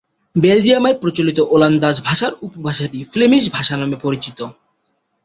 বেলজিয়ামে 0.35 0.91
প্রচলিত 1.01 1.39
ওলন্দাজ 1.51 1.95
ভাষার 2.05 2.33
উপভাষাটি 2.41 2.99
ফ্লেমিশ 3.03 3.43
ভাষা 3.51 3.75
নামে 3.77 3.97
পরিচিত। 4.01 4.39